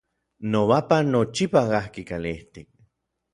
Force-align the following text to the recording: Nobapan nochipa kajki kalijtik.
Nobapan 0.53 1.05
nochipa 1.15 1.61
kajki 1.75 2.01
kalijtik. 2.09 2.67